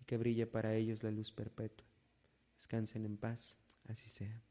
y 0.00 0.04
que 0.04 0.16
brille 0.16 0.46
para 0.46 0.74
ellos 0.74 1.02
la 1.02 1.10
luz 1.10 1.30
perpetua. 1.32 1.86
Descansen 2.56 3.04
en 3.04 3.18
paz, 3.18 3.58
así 3.88 4.08
sea. 4.08 4.42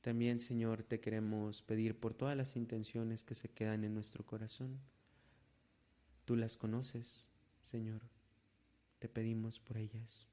También, 0.00 0.40
Señor, 0.40 0.82
te 0.82 1.00
queremos 1.00 1.62
pedir 1.62 1.98
por 1.98 2.14
todas 2.14 2.36
las 2.36 2.56
intenciones 2.56 3.22
que 3.24 3.34
se 3.34 3.48
quedan 3.48 3.84
en 3.84 3.94
nuestro 3.94 4.26
corazón. 4.26 4.80
Tú 6.24 6.34
las 6.34 6.56
conoces, 6.56 7.28
Señor. 7.62 8.02
Te 8.98 9.08
pedimos 9.08 9.60
por 9.60 9.76
ellas. 9.76 10.26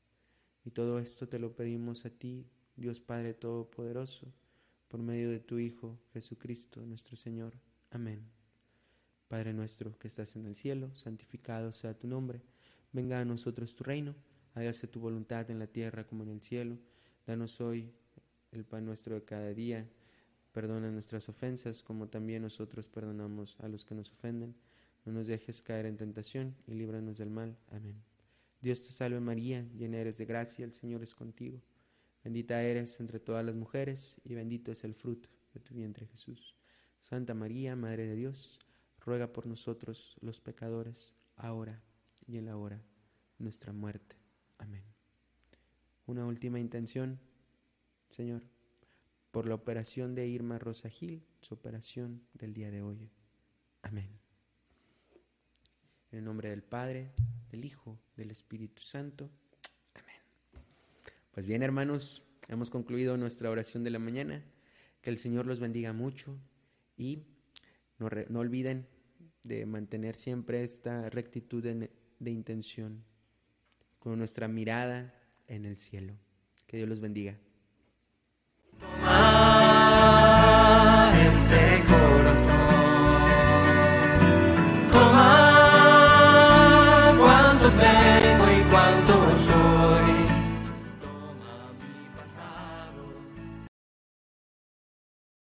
Y 0.66 0.72
todo 0.72 1.00
esto 1.00 1.28
te 1.28 1.40
lo 1.40 1.56
pedimos 1.56 2.06
a 2.06 2.10
ti, 2.10 2.48
Dios 2.76 3.00
Padre 3.00 3.34
Todopoderoso 3.34 4.34
por 4.90 5.02
medio 5.02 5.30
de 5.30 5.40
tu 5.40 5.60
Hijo 5.60 6.00
Jesucristo 6.14 6.84
nuestro 6.86 7.16
Señor. 7.16 7.54
Amén. 7.92 8.26
Padre 9.28 9.54
nuestro 9.54 9.98
que 10.00 10.08
estás 10.08 10.36
en 10.36 10.48
el 10.48 10.56
cielo, 10.56 10.90
santificado 10.96 11.72
sea 11.72 11.98
tu 11.98 12.08
nombre. 12.08 12.42
Venga 12.92 13.22
a 13.22 13.26
nosotros 13.26 13.76
tu 13.76 13.84
reino, 13.84 14.16
hágase 14.56 14.88
tu 14.88 15.00
voluntad 15.00 15.50
en 15.52 15.60
la 15.60 15.68
tierra 15.68 16.08
como 16.08 16.24
en 16.24 16.30
el 16.30 16.42
cielo. 16.42 16.80
Danos 17.30 17.62
hoy 17.62 17.94
el 18.52 18.66
pan 18.66 18.88
nuestro 18.88 19.14
de 19.14 19.24
cada 19.24 19.54
día. 19.54 19.88
Perdona 20.52 20.90
nuestras 20.90 21.30
ofensas 21.30 21.84
como 21.84 22.10
también 22.10 22.42
nosotros 22.42 22.88
perdonamos 22.88 23.56
a 23.60 23.68
los 23.68 23.86
que 23.86 23.94
nos 23.94 24.10
ofenden. 24.10 24.56
No 25.06 25.12
nos 25.12 25.28
dejes 25.28 25.62
caer 25.62 25.86
en 25.86 25.96
tentación 25.96 26.56
y 26.66 26.74
líbranos 26.74 27.20
del 27.20 27.30
mal. 27.30 27.56
Amén. 27.70 28.02
Dios 28.62 28.82
te 28.82 28.90
salve 28.90 29.20
María, 29.20 29.64
llena 29.76 30.00
eres 30.00 30.18
de 30.18 30.26
gracia, 30.26 30.66
el 30.66 30.74
Señor 30.74 31.04
es 31.04 31.14
contigo. 31.14 31.62
Bendita 32.24 32.64
eres 32.64 33.00
entre 33.00 33.20
todas 33.20 33.46
las 33.46 33.54
mujeres 33.54 34.20
y 34.24 34.34
bendito 34.34 34.72
es 34.72 34.84
el 34.84 34.96
fruto 34.96 35.30
de 35.54 35.60
tu 35.60 35.76
vientre 35.76 36.08
Jesús. 36.08 36.56
Santa 37.00 37.36
María, 37.36 37.76
Madre 37.76 38.08
de 38.08 38.16
Dios, 38.16 38.58
ruega 39.06 39.32
por 39.32 39.46
nosotros 39.46 40.18
los 40.22 40.42
pecadores, 40.42 41.14
ahora 41.36 41.80
y 42.26 42.38
en 42.38 42.48
la 42.48 42.58
hora 42.58 42.78
de 43.38 43.44
nuestra 43.44 43.72
muerte. 43.72 44.16
Amén. 44.58 44.89
Una 46.10 46.26
última 46.26 46.60
intención, 46.60 47.20
Señor, 48.10 48.42
por 49.30 49.46
la 49.46 49.54
operación 49.54 50.16
de 50.16 50.26
Irma 50.26 50.58
Rosa 50.58 50.90
Gil, 50.90 51.24
su 51.40 51.54
operación 51.54 52.24
del 52.34 52.52
día 52.52 52.72
de 52.72 52.82
hoy. 52.82 53.12
Amén. 53.84 54.10
En 56.12 56.18
el 56.18 56.26
nombre 56.26 56.50
del 56.50 56.64
Padre, 56.64 57.12
del 57.52 57.64
Hijo, 57.64 58.00
del 58.18 58.32
Espíritu 58.32 58.82
Santo. 58.82 59.30
Amén. 59.94 60.16
Pues 61.32 61.46
bien, 61.46 61.62
hermanos, 61.62 62.24
hemos 62.48 62.72
concluido 62.72 63.16
nuestra 63.16 63.52
oración 63.52 63.84
de 63.84 63.92
la 63.92 64.00
mañana. 64.00 64.44
Que 65.04 65.12
el 65.12 65.20
Señor 65.20 65.46
los 65.46 65.60
bendiga 65.60 65.94
mucho 65.94 66.40
y 66.98 67.28
no, 68.00 68.10
no 68.30 68.40
olviden 68.40 68.88
de 69.44 69.64
mantener 69.68 70.16
siempre 70.16 70.64
esta 70.64 71.08
rectitud 71.12 71.62
de, 71.62 71.92
de 72.18 72.32
intención 72.32 73.04
con 74.00 74.18
nuestra 74.18 74.48
mirada 74.48 75.14
en 75.50 75.66
el 75.66 75.78
cielo. 75.78 76.18
Que 76.68 76.78
Dios 76.78 76.88
los 76.88 77.02
bendiga. 77.02 77.38